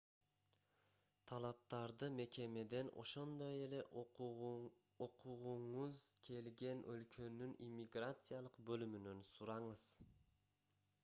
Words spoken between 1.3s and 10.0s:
талаптарды мекемеден ошондой эле окугуңуз келген өлкөнүн иммиграциялык бөлүмүнөн сураңыз